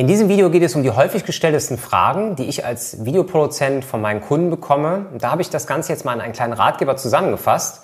In 0.00 0.06
diesem 0.06 0.30
Video 0.30 0.48
geht 0.48 0.62
es 0.62 0.74
um 0.74 0.82
die 0.82 0.92
häufig 0.92 1.26
gestelltesten 1.26 1.76
Fragen, 1.76 2.34
die 2.34 2.46
ich 2.46 2.64
als 2.64 3.04
Videoproduzent 3.04 3.84
von 3.84 4.00
meinen 4.00 4.22
Kunden 4.22 4.48
bekomme. 4.48 5.04
Und 5.12 5.22
da 5.22 5.30
habe 5.30 5.42
ich 5.42 5.50
das 5.50 5.66
Ganze 5.66 5.92
jetzt 5.92 6.06
mal 6.06 6.14
in 6.14 6.22
einen 6.22 6.32
kleinen 6.32 6.54
Ratgeber 6.54 6.96
zusammengefasst. 6.96 7.82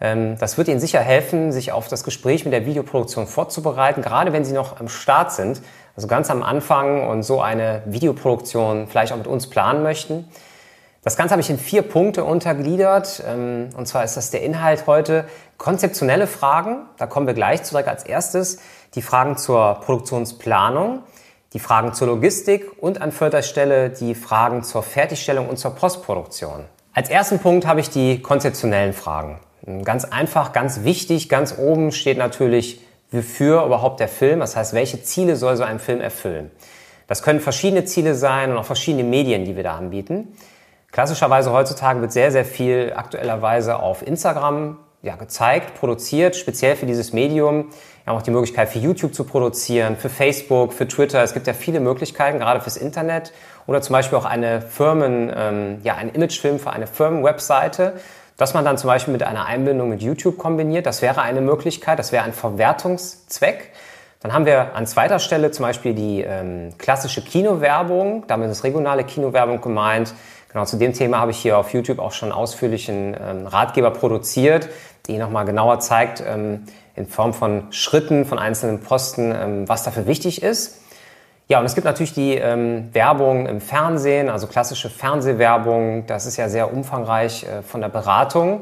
Ähm, 0.00 0.36
das 0.40 0.58
wird 0.58 0.66
Ihnen 0.66 0.80
sicher 0.80 0.98
helfen, 0.98 1.52
sich 1.52 1.70
auf 1.70 1.86
das 1.86 2.02
Gespräch 2.02 2.44
mit 2.44 2.52
der 2.52 2.66
Videoproduktion 2.66 3.28
vorzubereiten, 3.28 4.02
gerade 4.02 4.32
wenn 4.32 4.44
Sie 4.44 4.54
noch 4.54 4.80
am 4.80 4.88
Start 4.88 5.30
sind, 5.30 5.62
also 5.94 6.08
ganz 6.08 6.30
am 6.30 6.42
Anfang 6.42 7.08
und 7.08 7.22
so 7.22 7.40
eine 7.40 7.82
Videoproduktion 7.86 8.88
vielleicht 8.88 9.12
auch 9.12 9.18
mit 9.18 9.28
uns 9.28 9.48
planen 9.48 9.84
möchten. 9.84 10.28
Das 11.04 11.16
Ganze 11.16 11.30
habe 11.30 11.42
ich 11.42 11.50
in 11.50 11.58
vier 11.58 11.82
Punkte 11.82 12.24
untergliedert. 12.24 13.22
Ähm, 13.24 13.68
und 13.76 13.86
zwar 13.86 14.02
ist 14.02 14.16
das 14.16 14.32
der 14.32 14.42
Inhalt 14.42 14.88
heute 14.88 15.26
konzeptionelle 15.58 16.26
Fragen. 16.26 16.78
Da 16.98 17.06
kommen 17.06 17.28
wir 17.28 17.34
gleich 17.34 17.62
zurück 17.62 17.86
als 17.86 18.02
erstes. 18.02 18.58
Die 18.96 19.02
Fragen 19.02 19.36
zur 19.36 19.74
Produktionsplanung, 19.84 21.04
die 21.52 21.58
Fragen 21.58 21.92
zur 21.92 22.08
Logistik 22.08 22.82
und 22.82 23.00
an 23.00 23.12
vierter 23.12 23.42
Stelle 23.42 23.90
die 23.90 24.14
Fragen 24.14 24.62
zur 24.62 24.82
Fertigstellung 24.82 25.48
und 25.48 25.58
zur 25.58 25.74
Postproduktion. 25.74 26.64
Als 26.94 27.08
ersten 27.08 27.38
Punkt 27.38 27.66
habe 27.66 27.80
ich 27.80 27.90
die 27.90 28.20
konzeptionellen 28.20 28.92
Fragen. 28.92 29.40
Ganz 29.84 30.04
einfach, 30.04 30.52
ganz 30.52 30.84
wichtig, 30.84 31.28
ganz 31.28 31.56
oben 31.56 31.92
steht 31.92 32.18
natürlich, 32.18 32.80
wofür 33.10 33.64
überhaupt 33.64 34.00
der 34.00 34.08
Film, 34.08 34.40
das 34.40 34.56
heißt, 34.56 34.74
welche 34.74 35.02
Ziele 35.02 35.36
soll 35.36 35.56
so 35.56 35.62
ein 35.62 35.78
Film 35.78 36.00
erfüllen. 36.00 36.50
Das 37.06 37.22
können 37.22 37.40
verschiedene 37.40 37.84
Ziele 37.84 38.14
sein 38.14 38.50
und 38.50 38.58
auch 38.58 38.64
verschiedene 38.64 39.04
Medien, 39.04 39.44
die 39.44 39.54
wir 39.54 39.62
da 39.62 39.76
anbieten. 39.76 40.36
Klassischerweise 40.90 41.52
heutzutage 41.52 42.00
wird 42.00 42.12
sehr, 42.12 42.32
sehr 42.32 42.44
viel 42.44 42.92
aktuellerweise 42.96 43.78
auf 43.78 44.06
Instagram 44.06 44.78
ja, 45.02 45.16
gezeigt, 45.16 45.74
produziert, 45.74 46.36
speziell 46.36 46.76
für 46.76 46.86
dieses 46.86 47.12
Medium. 47.12 47.70
Wir 48.04 48.10
haben 48.10 48.18
auch 48.18 48.22
die 48.22 48.30
Möglichkeit 48.30 48.68
für 48.68 48.78
YouTube 48.78 49.14
zu 49.14 49.24
produzieren, 49.24 49.96
für 49.96 50.08
Facebook, 50.08 50.72
für 50.72 50.86
Twitter. 50.86 51.22
Es 51.22 51.34
gibt 51.34 51.46
ja 51.46 51.54
viele 51.54 51.80
Möglichkeiten, 51.80 52.38
gerade 52.38 52.60
fürs 52.60 52.76
Internet 52.76 53.32
oder 53.66 53.82
zum 53.82 53.92
Beispiel 53.94 54.16
auch 54.16 54.24
eine 54.24 54.62
Firmen, 54.62 55.32
ähm, 55.36 55.80
ja, 55.82 55.96
ein 55.96 56.10
Imagefilm 56.10 56.58
für 56.58 56.70
eine 56.70 56.86
Firmenwebseite, 56.86 57.94
dass 58.36 58.54
man 58.54 58.64
dann 58.64 58.78
zum 58.78 58.88
Beispiel 58.88 59.12
mit 59.12 59.22
einer 59.22 59.46
Einbindung 59.46 59.88
mit 59.88 60.02
YouTube 60.02 60.38
kombiniert. 60.38 60.86
Das 60.86 61.02
wäre 61.02 61.22
eine 61.22 61.40
Möglichkeit, 61.40 61.98
das 61.98 62.12
wäre 62.12 62.24
ein 62.24 62.32
Verwertungszweck. 62.32 63.70
Dann 64.20 64.32
haben 64.32 64.46
wir 64.46 64.76
an 64.76 64.86
zweiter 64.86 65.18
Stelle 65.18 65.50
zum 65.50 65.64
Beispiel 65.64 65.94
die 65.94 66.22
ähm, 66.22 66.74
klassische 66.78 67.22
Kinowerbung. 67.22 68.24
Damit 68.28 68.50
ist 68.50 68.62
regionale 68.62 69.02
Kinowerbung 69.02 69.60
gemeint. 69.60 70.14
Genau, 70.52 70.66
zu 70.66 70.76
dem 70.76 70.92
Thema 70.92 71.18
habe 71.18 71.30
ich 71.30 71.38
hier 71.38 71.56
auf 71.56 71.72
YouTube 71.72 71.98
auch 71.98 72.12
schon 72.12 72.30
ausführlichen 72.30 73.16
ähm, 73.18 73.46
Ratgeber 73.46 73.90
produziert, 73.90 74.68
die 75.06 75.16
nochmal 75.16 75.46
genauer 75.46 75.80
zeigt, 75.80 76.22
ähm, 76.26 76.64
in 76.94 77.06
Form 77.06 77.32
von 77.32 77.72
Schritten 77.72 78.26
von 78.26 78.38
einzelnen 78.38 78.80
Posten, 78.80 79.32
ähm, 79.34 79.68
was 79.68 79.82
dafür 79.82 80.06
wichtig 80.06 80.42
ist. 80.42 80.78
Ja, 81.48 81.58
und 81.58 81.64
es 81.64 81.74
gibt 81.74 81.86
natürlich 81.86 82.12
die 82.12 82.34
ähm, 82.34 82.90
Werbung 82.92 83.46
im 83.46 83.60
Fernsehen, 83.60 84.28
also 84.28 84.46
klassische 84.46 84.90
Fernsehwerbung. 84.90 86.06
Das 86.06 86.26
ist 86.26 86.36
ja 86.36 86.48
sehr 86.48 86.72
umfangreich 86.72 87.44
äh, 87.44 87.62
von 87.62 87.80
der 87.80 87.88
Beratung. 87.88 88.60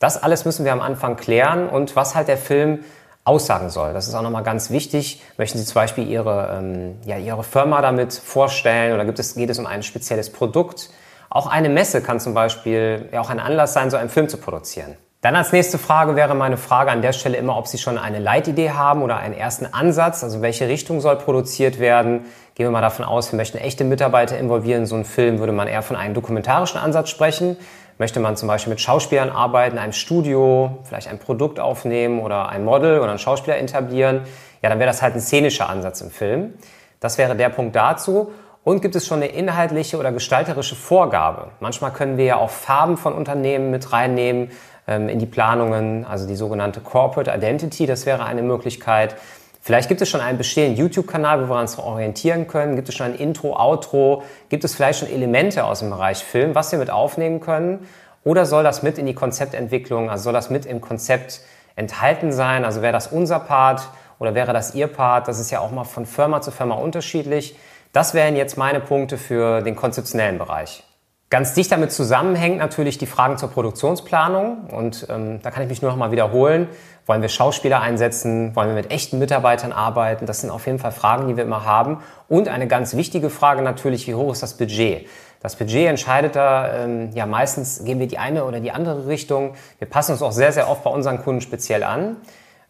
Das 0.00 0.20
alles 0.20 0.44
müssen 0.44 0.64
wir 0.64 0.72
am 0.72 0.80
Anfang 0.80 1.16
klären 1.16 1.68
und 1.68 1.94
was 1.94 2.14
halt 2.14 2.28
der 2.28 2.36
Film 2.36 2.80
aussagen 3.24 3.70
soll. 3.70 3.92
Das 3.92 4.08
ist 4.08 4.14
auch 4.14 4.22
nochmal 4.22 4.42
ganz 4.42 4.70
wichtig. 4.70 5.22
Möchten 5.36 5.58
Sie 5.58 5.64
zum 5.64 5.74
Beispiel 5.74 6.08
Ihre, 6.08 6.58
ähm, 6.58 6.96
ja, 7.04 7.16
Ihre 7.16 7.44
Firma 7.44 7.80
damit 7.80 8.12
vorstellen 8.12 8.92
oder 8.92 9.04
gibt 9.04 9.18
es, 9.18 9.34
geht 9.34 9.50
es 9.50 9.58
um 9.58 9.66
ein 9.66 9.82
spezielles 9.82 10.30
Produkt? 10.30 10.90
Auch 11.30 11.46
eine 11.46 11.68
Messe 11.68 12.02
kann 12.02 12.20
zum 12.20 12.34
Beispiel 12.34 13.08
ja 13.12 13.20
auch 13.20 13.30
ein 13.30 13.40
Anlass 13.40 13.72
sein, 13.72 13.90
so 13.90 13.96
einen 13.96 14.08
Film 14.08 14.28
zu 14.28 14.38
produzieren. 14.38 14.96
Dann 15.20 15.34
als 15.34 15.50
nächste 15.50 15.78
Frage 15.78 16.14
wäre 16.14 16.36
meine 16.36 16.56
Frage 16.56 16.92
an 16.92 17.02
der 17.02 17.12
Stelle 17.12 17.36
immer, 17.36 17.58
ob 17.58 17.66
Sie 17.66 17.76
schon 17.76 17.98
eine 17.98 18.20
Leitidee 18.20 18.70
haben 18.70 19.02
oder 19.02 19.16
einen 19.16 19.34
ersten 19.34 19.66
Ansatz, 19.66 20.22
also 20.22 20.42
welche 20.42 20.68
Richtung 20.68 21.00
soll 21.00 21.16
produziert 21.16 21.80
werden. 21.80 22.26
Gehen 22.54 22.66
wir 22.66 22.70
mal 22.70 22.82
davon 22.82 23.04
aus, 23.04 23.32
wir 23.32 23.36
möchten 23.36 23.58
echte 23.58 23.82
Mitarbeiter 23.82 24.38
involvieren. 24.38 24.86
So 24.86 24.94
ein 24.94 25.04
Film 25.04 25.40
würde 25.40 25.52
man 25.52 25.66
eher 25.66 25.82
von 25.82 25.96
einem 25.96 26.14
dokumentarischen 26.14 26.78
Ansatz 26.78 27.10
sprechen. 27.10 27.56
Möchte 27.98 28.20
man 28.20 28.36
zum 28.36 28.46
Beispiel 28.46 28.70
mit 28.70 28.80
Schauspielern 28.80 29.30
arbeiten, 29.30 29.76
einem 29.76 29.92
Studio, 29.92 30.78
vielleicht 30.84 31.08
ein 31.08 31.18
Produkt 31.18 31.58
aufnehmen 31.58 32.20
oder 32.20 32.48
ein 32.48 32.64
Model 32.64 33.00
oder 33.00 33.10
einen 33.10 33.18
Schauspieler 33.18 33.58
etablieren, 33.58 34.20
ja, 34.62 34.68
dann 34.68 34.78
wäre 34.78 34.88
das 34.88 35.02
halt 35.02 35.14
ein 35.14 35.20
szenischer 35.20 35.68
Ansatz 35.68 36.00
im 36.00 36.10
Film. 36.10 36.54
Das 37.00 37.18
wäre 37.18 37.34
der 37.34 37.48
Punkt 37.48 37.74
dazu. 37.74 38.32
Und 38.68 38.82
gibt 38.82 38.96
es 38.96 39.06
schon 39.06 39.22
eine 39.22 39.32
inhaltliche 39.32 39.96
oder 39.96 40.12
gestalterische 40.12 40.74
Vorgabe? 40.74 41.52
Manchmal 41.58 41.90
können 41.90 42.18
wir 42.18 42.26
ja 42.26 42.36
auch 42.36 42.50
Farben 42.50 42.98
von 42.98 43.14
Unternehmen 43.14 43.70
mit 43.70 43.94
reinnehmen 43.94 44.50
ähm, 44.86 45.08
in 45.08 45.18
die 45.18 45.24
Planungen, 45.24 46.04
also 46.04 46.28
die 46.28 46.36
sogenannte 46.36 46.82
Corporate 46.82 47.32
Identity, 47.34 47.86
das 47.86 48.04
wäre 48.04 48.26
eine 48.26 48.42
Möglichkeit. 48.42 49.16
Vielleicht 49.62 49.88
gibt 49.88 50.02
es 50.02 50.10
schon 50.10 50.20
einen 50.20 50.36
bestehenden 50.36 50.76
YouTube-Kanal, 50.76 51.42
wo 51.48 51.54
wir 51.54 51.58
uns 51.58 51.78
orientieren 51.78 52.46
können. 52.46 52.76
Gibt 52.76 52.90
es 52.90 52.94
schon 52.94 53.06
ein 53.06 53.14
Intro, 53.14 53.56
Outro? 53.58 54.22
Gibt 54.50 54.64
es 54.64 54.74
vielleicht 54.74 54.98
schon 54.98 55.08
Elemente 55.08 55.64
aus 55.64 55.78
dem 55.78 55.88
Bereich 55.88 56.18
Film, 56.18 56.54
was 56.54 56.70
wir 56.70 56.78
mit 56.78 56.90
aufnehmen 56.90 57.40
können? 57.40 57.88
Oder 58.22 58.44
soll 58.44 58.64
das 58.64 58.82
mit 58.82 58.98
in 58.98 59.06
die 59.06 59.14
Konzeptentwicklung, 59.14 60.10
also 60.10 60.24
soll 60.24 60.34
das 60.34 60.50
mit 60.50 60.66
im 60.66 60.82
Konzept 60.82 61.40
enthalten 61.74 62.32
sein? 62.32 62.66
Also 62.66 62.82
wäre 62.82 62.92
das 62.92 63.06
unser 63.06 63.40
Part 63.40 63.88
oder 64.18 64.34
wäre 64.34 64.52
das 64.52 64.74
Ihr 64.74 64.88
Part? 64.88 65.26
Das 65.26 65.38
ist 65.38 65.50
ja 65.50 65.60
auch 65.60 65.70
mal 65.70 65.84
von 65.84 66.04
Firma 66.04 66.42
zu 66.42 66.50
Firma 66.50 66.74
unterschiedlich. 66.74 67.56
Das 67.92 68.14
wären 68.14 68.36
jetzt 68.36 68.56
meine 68.56 68.80
Punkte 68.80 69.18
für 69.18 69.62
den 69.62 69.76
konzeptionellen 69.76 70.38
Bereich. 70.38 70.84
Ganz 71.30 71.52
dicht 71.52 71.70
damit 71.70 71.92
zusammenhängt 71.92 72.56
natürlich 72.56 72.96
die 72.96 73.06
Fragen 73.06 73.36
zur 73.36 73.50
Produktionsplanung 73.50 74.70
und 74.70 75.06
ähm, 75.10 75.40
da 75.42 75.50
kann 75.50 75.62
ich 75.62 75.68
mich 75.68 75.82
nur 75.82 75.90
noch 75.90 75.98
mal 75.98 76.10
wiederholen. 76.10 76.68
Wollen 77.04 77.20
wir 77.20 77.28
Schauspieler 77.28 77.82
einsetzen? 77.82 78.56
Wollen 78.56 78.68
wir 78.68 78.74
mit 78.74 78.90
echten 78.90 79.18
Mitarbeitern 79.18 79.72
arbeiten? 79.72 80.24
Das 80.24 80.40
sind 80.40 80.48
auf 80.48 80.66
jeden 80.66 80.78
Fall 80.78 80.92
Fragen, 80.92 81.28
die 81.28 81.36
wir 81.36 81.44
immer 81.44 81.66
haben. 81.66 81.98
Und 82.28 82.48
eine 82.48 82.66
ganz 82.66 82.96
wichtige 82.96 83.28
Frage 83.28 83.60
natürlich, 83.60 84.06
wie 84.06 84.14
hoch 84.14 84.32
ist 84.32 84.42
das 84.42 84.56
Budget? 84.56 85.06
Das 85.40 85.56
Budget 85.56 85.86
entscheidet 85.86 86.34
da, 86.34 86.84
ähm, 86.84 87.10
ja 87.14 87.26
meistens 87.26 87.84
gehen 87.84 87.98
wir 87.98 88.06
die 88.06 88.18
eine 88.18 88.44
oder 88.44 88.60
die 88.60 88.72
andere 88.72 89.06
Richtung. 89.06 89.54
Wir 89.78 89.88
passen 89.88 90.12
uns 90.12 90.22
auch 90.22 90.32
sehr, 90.32 90.52
sehr 90.52 90.68
oft 90.68 90.82
bei 90.82 90.90
unseren 90.90 91.22
Kunden 91.22 91.42
speziell 91.42 91.82
an. 91.82 92.16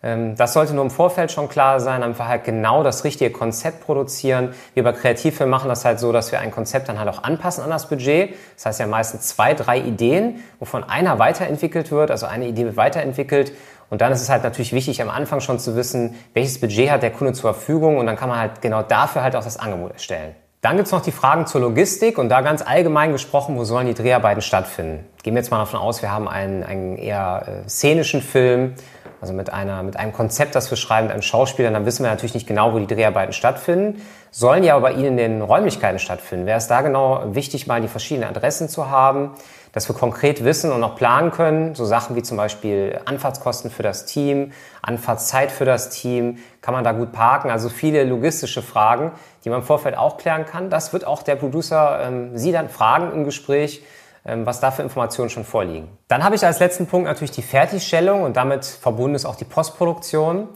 Ähm, 0.02 0.36
das 0.36 0.52
sollte 0.52 0.74
nur 0.74 0.84
im 0.84 0.90
Vorfeld 0.90 1.32
schon 1.32 1.48
klar 1.48 1.80
sein, 1.80 2.02
einfach 2.02 2.28
halt 2.28 2.44
genau 2.44 2.82
das 2.82 3.04
richtige 3.04 3.30
Konzept 3.30 3.84
produzieren. 3.84 4.54
Wir 4.74 4.84
bei 4.84 4.92
Kreativfilm 4.92 5.50
machen 5.50 5.68
das 5.68 5.84
halt 5.84 5.98
so, 5.98 6.12
dass 6.12 6.30
wir 6.30 6.40
ein 6.40 6.50
Konzept 6.50 6.88
dann 6.88 6.98
halt 6.98 7.08
auch 7.08 7.24
anpassen 7.24 7.64
an 7.64 7.70
das 7.70 7.88
Budget. 7.88 8.34
Das 8.54 8.66
heißt 8.66 8.80
ja 8.80 8.86
meistens 8.86 9.26
zwei, 9.28 9.54
drei 9.54 9.78
Ideen, 9.78 10.42
wovon 10.60 10.84
einer 10.84 11.18
weiterentwickelt 11.18 11.90
wird, 11.90 12.10
also 12.10 12.26
eine 12.26 12.46
Idee 12.46 12.64
wird 12.64 12.76
weiterentwickelt. 12.76 13.52
Und 13.90 14.00
dann 14.02 14.12
ist 14.12 14.20
es 14.20 14.28
halt 14.28 14.44
natürlich 14.44 14.72
wichtig, 14.72 15.00
am 15.00 15.08
Anfang 15.08 15.40
schon 15.40 15.58
zu 15.58 15.74
wissen, 15.74 16.14
welches 16.34 16.60
Budget 16.60 16.90
hat 16.90 17.02
der 17.02 17.10
Kunde 17.10 17.32
zur 17.32 17.54
Verfügung 17.54 17.96
und 17.96 18.06
dann 18.06 18.16
kann 18.16 18.28
man 18.28 18.38
halt 18.38 18.60
genau 18.60 18.82
dafür 18.82 19.22
halt 19.22 19.34
auch 19.34 19.44
das 19.44 19.56
Angebot 19.56 19.92
erstellen. 19.92 20.34
Dann 20.60 20.76
gibt's 20.76 20.90
noch 20.90 21.02
die 21.02 21.12
Fragen 21.12 21.46
zur 21.46 21.60
Logistik 21.60 22.18
und 22.18 22.30
da 22.30 22.40
ganz 22.40 22.62
allgemein 22.62 23.12
gesprochen, 23.12 23.56
wo 23.56 23.62
sollen 23.62 23.86
die 23.86 23.94
Dreharbeiten 23.94 24.42
stattfinden? 24.42 25.06
Gehen 25.22 25.34
wir 25.34 25.40
jetzt 25.40 25.52
mal 25.52 25.58
davon 25.58 25.78
aus, 25.78 26.02
wir 26.02 26.10
haben 26.10 26.26
einen, 26.26 26.64
einen 26.64 26.96
eher 26.96 27.62
äh, 27.64 27.68
szenischen 27.68 28.20
Film, 28.20 28.74
also 29.20 29.32
mit, 29.34 29.52
einer, 29.52 29.84
mit 29.84 29.96
einem 29.96 30.12
Konzept, 30.12 30.56
das 30.56 30.68
wir 30.70 30.76
schreiben, 30.76 31.06
mit 31.06 31.12
einem 31.12 31.22
Schauspieler, 31.22 31.70
dann 31.70 31.86
wissen 31.86 32.02
wir 32.02 32.10
natürlich 32.10 32.34
nicht 32.34 32.48
genau, 32.48 32.72
wo 32.72 32.78
die 32.80 32.92
Dreharbeiten 32.92 33.32
stattfinden. 33.32 34.02
Sollen 34.32 34.64
ja 34.64 34.74
aber 34.74 34.90
bei 34.90 34.94
Ihnen 34.94 35.06
in 35.06 35.16
den 35.16 35.42
Räumlichkeiten 35.42 36.00
stattfinden. 36.00 36.46
Wäre 36.46 36.58
es 36.58 36.66
da 36.66 36.80
genau 36.80 37.22
wichtig, 37.34 37.68
mal 37.68 37.80
die 37.80 37.88
verschiedenen 37.88 38.28
Adressen 38.28 38.68
zu 38.68 38.90
haben, 38.90 39.34
dass 39.72 39.88
wir 39.88 39.94
konkret 39.94 40.44
wissen 40.44 40.72
und 40.72 40.82
auch 40.82 40.96
planen 40.96 41.30
können. 41.30 41.74
So 41.74 41.84
Sachen 41.84 42.16
wie 42.16 42.22
zum 42.22 42.36
Beispiel 42.36 43.00
Anfahrtskosten 43.04 43.70
für 43.70 43.82
das 43.82 44.06
Team, 44.06 44.52
Anfahrtszeit 44.82 45.50
für 45.50 45.64
das 45.64 45.90
Team, 45.90 46.38
kann 46.60 46.74
man 46.74 46.84
da 46.84 46.92
gut 46.92 47.12
parken. 47.12 47.50
Also 47.50 47.68
viele 47.68 48.04
logistische 48.04 48.62
Fragen, 48.62 49.12
die 49.44 49.50
man 49.50 49.60
im 49.60 49.64
Vorfeld 49.66 49.96
auch 49.96 50.16
klären 50.16 50.46
kann. 50.46 50.70
Das 50.70 50.92
wird 50.92 51.06
auch 51.06 51.22
der 51.22 51.36
Producer 51.36 52.00
ähm, 52.02 52.36
Sie 52.36 52.52
dann 52.52 52.68
fragen 52.68 53.12
im 53.12 53.24
Gespräch, 53.24 53.82
ähm, 54.24 54.46
was 54.46 54.60
da 54.60 54.70
für 54.70 54.82
Informationen 54.82 55.30
schon 55.30 55.44
vorliegen. 55.44 55.88
Dann 56.08 56.24
habe 56.24 56.34
ich 56.34 56.44
als 56.44 56.60
letzten 56.60 56.86
Punkt 56.86 57.06
natürlich 57.06 57.30
die 57.30 57.42
Fertigstellung 57.42 58.22
und 58.22 58.36
damit 58.36 58.64
verbunden 58.64 59.14
ist 59.14 59.24
auch 59.24 59.36
die 59.36 59.44
Postproduktion. 59.44 60.48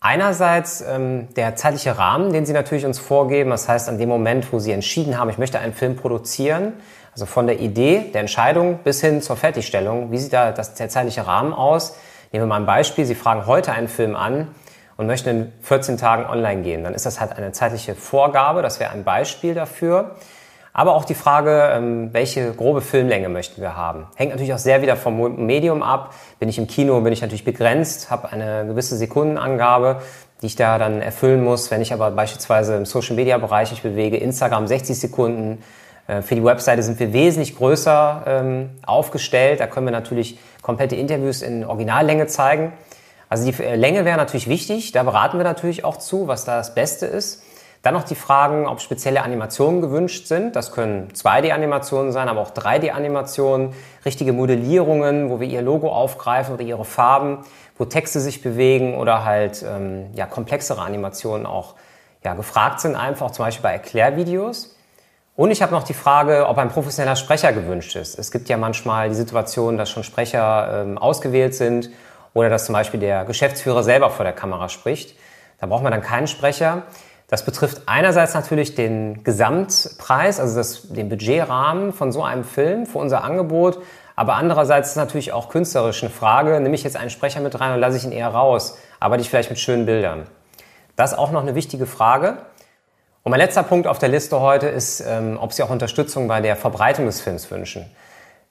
Einerseits 0.00 0.80
ähm, 0.80 1.28
der 1.34 1.56
zeitliche 1.56 1.98
Rahmen, 1.98 2.32
den 2.32 2.46
Sie 2.46 2.52
natürlich 2.52 2.86
uns 2.86 3.00
vorgeben. 3.00 3.50
Das 3.50 3.68
heißt, 3.68 3.88
an 3.88 3.98
dem 3.98 4.08
Moment, 4.08 4.52
wo 4.52 4.60
Sie 4.60 4.70
entschieden 4.70 5.18
haben, 5.18 5.28
ich 5.28 5.38
möchte 5.38 5.58
einen 5.58 5.72
Film 5.72 5.96
produzieren, 5.96 6.74
also 7.18 7.26
von 7.26 7.48
der 7.48 7.58
Idee, 7.58 8.12
der 8.14 8.20
Entscheidung 8.20 8.78
bis 8.84 9.00
hin 9.00 9.20
zur 9.22 9.36
Fertigstellung, 9.36 10.12
wie 10.12 10.18
sieht 10.18 10.32
da 10.32 10.52
das, 10.52 10.74
der 10.74 10.88
zeitliche 10.88 11.26
Rahmen 11.26 11.52
aus? 11.52 11.96
Nehmen 12.30 12.44
wir 12.44 12.46
mal 12.46 12.60
ein 12.60 12.66
Beispiel. 12.66 13.04
Sie 13.06 13.16
fragen 13.16 13.44
heute 13.44 13.72
einen 13.72 13.88
Film 13.88 14.14
an 14.14 14.54
und 14.96 15.08
möchten 15.08 15.28
in 15.28 15.52
14 15.62 15.96
Tagen 15.96 16.26
online 16.26 16.62
gehen. 16.62 16.84
Dann 16.84 16.94
ist 16.94 17.06
das 17.06 17.18
halt 17.18 17.32
eine 17.32 17.50
zeitliche 17.50 17.96
Vorgabe. 17.96 18.62
Das 18.62 18.78
wäre 18.78 18.92
ein 18.92 19.02
Beispiel 19.02 19.54
dafür. 19.54 20.14
Aber 20.72 20.94
auch 20.94 21.04
die 21.04 21.16
Frage, 21.16 21.72
ähm, 21.72 22.10
welche 22.12 22.52
grobe 22.52 22.82
Filmlänge 22.82 23.28
möchten 23.28 23.60
wir 23.60 23.76
haben. 23.76 24.06
Hängt 24.14 24.30
natürlich 24.30 24.54
auch 24.54 24.58
sehr 24.58 24.80
wieder 24.80 24.94
vom 24.94 25.44
Medium 25.44 25.82
ab. 25.82 26.14
Bin 26.38 26.48
ich 26.48 26.56
im 26.56 26.68
Kino, 26.68 27.00
bin 27.00 27.12
ich 27.12 27.20
natürlich 27.20 27.44
begrenzt, 27.44 28.12
habe 28.12 28.30
eine 28.30 28.64
gewisse 28.64 28.96
Sekundenangabe, 28.96 30.02
die 30.40 30.46
ich 30.46 30.54
da 30.54 30.78
dann 30.78 31.02
erfüllen 31.02 31.42
muss. 31.42 31.72
Wenn 31.72 31.80
ich 31.80 31.92
aber 31.92 32.12
beispielsweise 32.12 32.76
im 32.76 32.86
Social-Media-Bereich 32.86 33.72
mich 33.72 33.82
bewege, 33.82 34.18
Instagram 34.18 34.68
60 34.68 35.00
Sekunden, 35.00 35.64
für 36.22 36.34
die 36.34 36.44
Webseite 36.44 36.82
sind 36.82 36.98
wir 36.98 37.12
wesentlich 37.12 37.56
größer 37.56 38.22
ähm, 38.26 38.70
aufgestellt. 38.86 39.60
Da 39.60 39.66
können 39.66 39.86
wir 39.86 39.92
natürlich 39.92 40.38
komplette 40.62 40.96
Interviews 40.96 41.42
in 41.42 41.64
Originallänge 41.64 42.26
zeigen. 42.26 42.72
Also 43.28 43.50
die 43.50 43.62
äh, 43.62 43.76
Länge 43.76 44.04
wäre 44.04 44.16
natürlich 44.16 44.48
wichtig. 44.48 44.92
Da 44.92 45.02
beraten 45.02 45.38
wir 45.38 45.44
natürlich 45.44 45.84
auch 45.84 45.98
zu, 45.98 46.28
was 46.28 46.44
da 46.44 46.56
das 46.56 46.74
Beste 46.74 47.06
ist. 47.06 47.42
Dann 47.82 47.94
noch 47.94 48.04
die 48.04 48.16
Fragen, 48.16 48.66
ob 48.66 48.80
spezielle 48.80 49.22
Animationen 49.22 49.80
gewünscht 49.80 50.26
sind. 50.26 50.56
Das 50.56 50.72
können 50.72 51.08
2D-Animationen 51.12 52.10
sein, 52.10 52.28
aber 52.28 52.40
auch 52.40 52.50
3D-Animationen, 52.50 53.72
richtige 54.04 54.32
Modellierungen, 54.32 55.30
wo 55.30 55.38
wir 55.38 55.46
ihr 55.46 55.62
Logo 55.62 55.92
aufgreifen 55.92 56.54
oder 56.54 56.64
ihre 56.64 56.84
Farben, 56.84 57.44
wo 57.76 57.84
Texte 57.84 58.18
sich 58.18 58.42
bewegen 58.42 58.96
oder 58.96 59.24
halt 59.24 59.62
ähm, 59.62 60.06
ja, 60.14 60.26
komplexere 60.26 60.82
Animationen 60.82 61.46
auch 61.46 61.76
ja, 62.24 62.34
gefragt 62.34 62.80
sind, 62.80 62.96
einfach 62.96 63.30
zum 63.30 63.44
Beispiel 63.44 63.62
bei 63.62 63.72
Erklärvideos. 63.72 64.76
Und 65.38 65.52
ich 65.52 65.62
habe 65.62 65.70
noch 65.70 65.84
die 65.84 65.94
Frage, 65.94 66.48
ob 66.48 66.58
ein 66.58 66.68
professioneller 66.68 67.14
Sprecher 67.14 67.52
gewünscht 67.52 67.94
ist. 67.94 68.18
Es 68.18 68.32
gibt 68.32 68.48
ja 68.48 68.56
manchmal 68.56 69.08
die 69.08 69.14
Situation, 69.14 69.78
dass 69.78 69.88
schon 69.88 70.02
Sprecher 70.02 70.82
ähm, 70.82 70.98
ausgewählt 70.98 71.54
sind 71.54 71.90
oder 72.34 72.50
dass 72.50 72.64
zum 72.64 72.72
Beispiel 72.72 72.98
der 72.98 73.24
Geschäftsführer 73.24 73.84
selber 73.84 74.10
vor 74.10 74.24
der 74.24 74.32
Kamera 74.32 74.68
spricht. 74.68 75.16
Da 75.60 75.68
braucht 75.68 75.84
man 75.84 75.92
dann 75.92 76.02
keinen 76.02 76.26
Sprecher. 76.26 76.82
Das 77.28 77.44
betrifft 77.44 77.82
einerseits 77.86 78.34
natürlich 78.34 78.74
den 78.74 79.22
Gesamtpreis, 79.22 80.40
also 80.40 80.56
das, 80.56 80.88
den 80.88 81.08
Budgetrahmen 81.08 81.92
von 81.92 82.10
so 82.10 82.24
einem 82.24 82.42
Film 82.42 82.84
für 82.84 82.98
unser 82.98 83.22
Angebot. 83.22 83.78
Aber 84.16 84.34
andererseits 84.34 84.90
ist 84.90 84.96
natürlich 84.96 85.32
auch 85.32 85.50
künstlerisch 85.50 86.02
eine 86.02 86.10
Frage, 86.10 86.58
nehme 86.60 86.74
ich 86.74 86.82
jetzt 86.82 86.96
einen 86.96 87.10
Sprecher 87.10 87.40
mit 87.40 87.60
rein 87.60 87.74
und 87.74 87.78
lasse 87.78 87.96
ich 87.96 88.02
ihn 88.04 88.10
eher 88.10 88.30
raus? 88.30 88.76
Arbeite 88.98 89.20
ich 89.20 89.30
vielleicht 89.30 89.50
mit 89.50 89.60
schönen 89.60 89.86
Bildern? 89.86 90.26
Das 90.96 91.12
ist 91.12 91.18
auch 91.18 91.30
noch 91.30 91.42
eine 91.42 91.54
wichtige 91.54 91.86
Frage. 91.86 92.38
Und 93.22 93.30
mein 93.30 93.40
letzter 93.40 93.62
Punkt 93.62 93.86
auf 93.86 93.98
der 93.98 94.08
Liste 94.08 94.40
heute 94.40 94.68
ist, 94.68 95.00
ähm, 95.06 95.38
ob 95.40 95.52
Sie 95.52 95.62
auch 95.62 95.70
Unterstützung 95.70 96.28
bei 96.28 96.40
der 96.40 96.56
Verbreitung 96.56 97.06
des 97.06 97.20
Films 97.20 97.50
wünschen. 97.50 97.84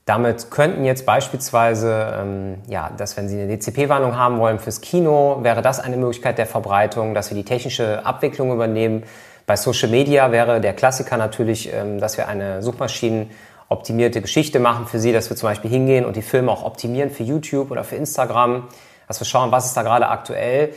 Damit 0.08 0.52
könnten 0.52 0.86
jetzt 0.86 1.06
beispielsweise, 1.06 2.14
ähm, 2.18 2.62
ja, 2.70 2.92
dass 2.96 3.18
wenn 3.18 3.28
Sie 3.28 3.42
eine 3.42 3.58
DCP-Warnung 3.58 4.16
haben 4.16 4.40
wollen 4.40 4.58
fürs 4.58 4.80
Kino, 4.80 5.40
wäre 5.42 5.62
das 5.62 5.82
eine 5.82 5.98
Möglichkeit 5.98 6.38
der 6.38 6.46
Verbreitung, 6.46 7.14
dass 7.14 7.30
wir 7.30 7.36
die 7.36 7.44
technische 7.44 8.06
Abwicklung 8.06 8.54
übernehmen. 8.54 9.04
Bei 9.46 9.58
Social 9.58 9.90
Media 9.90 10.32
wäre 10.32 10.62
der 10.62 10.74
Klassiker 10.74 11.18
natürlich, 11.18 11.74
ähm, 11.74 12.00
dass 12.00 12.18
wir 12.18 12.30
eine 12.30 12.62
suchmaschinenoptimierte 12.64 14.22
Geschichte 14.22 14.60
machen 14.60 14.88
für 14.88 15.00
Sie, 15.00 15.12
dass 15.12 15.30
wir 15.30 15.36
zum 15.36 15.50
Beispiel 15.50 15.72
hingehen 15.72 16.06
und 16.06 16.16
die 16.16 16.22
Filme 16.22 16.52
auch 16.52 16.64
optimieren 16.64 17.10
für 17.10 17.24
YouTube 17.24 17.72
oder 17.72 17.84
für 17.84 17.98
Instagram, 17.98 18.68
dass 19.10 19.20
wir 19.20 19.26
schauen, 19.26 19.52
was 19.52 19.66
ist 19.66 19.76
da 19.76 19.84
gerade 19.84 20.08
aktuell. 20.08 20.74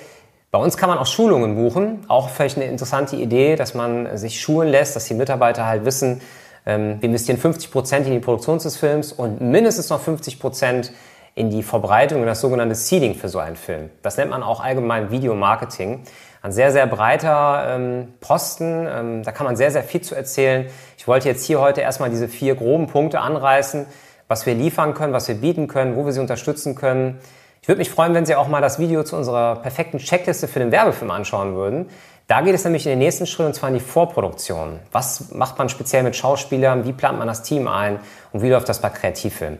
Bei 0.50 0.58
uns 0.58 0.76
kann 0.76 0.88
man 0.88 0.98
auch 0.98 1.06
Schulungen 1.06 1.54
buchen, 1.54 2.04
auch 2.08 2.28
vielleicht 2.28 2.56
eine 2.56 2.66
interessante 2.66 3.14
Idee, 3.14 3.54
dass 3.54 3.74
man 3.74 4.16
sich 4.16 4.40
schulen 4.40 4.68
lässt, 4.68 4.96
dass 4.96 5.04
die 5.04 5.14
Mitarbeiter 5.14 5.64
halt 5.64 5.84
wissen, 5.84 6.20
ähm, 6.66 6.96
wir 7.00 7.08
investieren 7.08 7.38
50 7.38 7.70
Prozent 7.70 8.06
in 8.06 8.12
die 8.12 8.18
Produktion 8.18 8.58
des 8.58 8.76
Films 8.76 9.12
und 9.12 9.40
mindestens 9.40 9.90
noch 9.90 10.00
50 10.00 10.40
Prozent 10.40 10.92
in 11.36 11.50
die 11.50 11.62
Verbreitung 11.62 12.20
und 12.20 12.26
das 12.26 12.40
sogenannte 12.40 12.74
Seeding 12.74 13.14
für 13.14 13.28
so 13.28 13.38
einen 13.38 13.54
Film. 13.54 13.90
Das 14.02 14.16
nennt 14.16 14.30
man 14.30 14.42
auch 14.42 14.60
allgemein 14.60 15.12
Videomarketing. 15.12 16.02
Ein 16.42 16.52
sehr, 16.52 16.72
sehr 16.72 16.86
breiter 16.88 17.76
ähm, 17.76 18.14
Posten. 18.20 18.88
Ähm, 18.90 19.22
da 19.22 19.30
kann 19.30 19.46
man 19.46 19.56
sehr, 19.56 19.70
sehr 19.70 19.84
viel 19.84 20.00
zu 20.00 20.16
erzählen. 20.16 20.66
Ich 20.98 21.06
wollte 21.06 21.28
jetzt 21.28 21.44
hier 21.44 21.60
heute 21.60 21.80
erstmal 21.80 22.10
diese 22.10 22.26
vier 22.26 22.56
groben 22.56 22.88
Punkte 22.88 23.20
anreißen, 23.20 23.86
was 24.26 24.46
wir 24.46 24.54
liefern 24.54 24.94
können, 24.94 25.12
was 25.12 25.28
wir 25.28 25.36
bieten 25.36 25.68
können, 25.68 25.94
wo 25.94 26.04
wir 26.04 26.12
Sie 26.12 26.20
unterstützen 26.20 26.74
können. 26.74 27.20
Ich 27.62 27.68
würde 27.68 27.78
mich 27.78 27.90
freuen, 27.90 28.14
wenn 28.14 28.24
Sie 28.24 28.34
auch 28.34 28.48
mal 28.48 28.62
das 28.62 28.78
Video 28.78 29.02
zu 29.04 29.16
unserer 29.16 29.56
perfekten 29.56 29.98
Checkliste 29.98 30.48
für 30.48 30.60
den 30.60 30.72
Werbefilm 30.72 31.10
anschauen 31.10 31.54
würden. 31.54 31.90
Da 32.26 32.40
geht 32.40 32.54
es 32.54 32.64
nämlich 32.64 32.86
in 32.86 32.90
den 32.90 33.00
nächsten 33.00 33.26
Schritt 33.26 33.46
und 33.46 33.54
zwar 33.54 33.68
in 33.68 33.74
die 33.74 33.80
Vorproduktion. 33.80 34.78
Was 34.92 35.30
macht 35.32 35.58
man 35.58 35.68
speziell 35.68 36.02
mit 36.02 36.16
Schauspielern? 36.16 36.86
Wie 36.86 36.92
plant 36.92 37.18
man 37.18 37.26
das 37.26 37.42
Team 37.42 37.68
ein? 37.68 38.00
Und 38.32 38.42
wie 38.42 38.48
läuft 38.48 38.68
das 38.68 38.80
bei 38.80 38.88
Kreativfilm? 38.88 39.58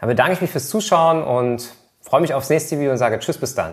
Dann 0.00 0.08
bedanke 0.08 0.32
ich 0.32 0.40
mich 0.40 0.50
fürs 0.50 0.68
Zuschauen 0.68 1.22
und 1.22 1.74
freue 2.00 2.20
mich 2.20 2.32
aufs 2.32 2.48
nächste 2.48 2.78
Video 2.78 2.92
und 2.92 2.98
sage 2.98 3.18
Tschüss 3.18 3.38
bis 3.38 3.54
dann. 3.54 3.64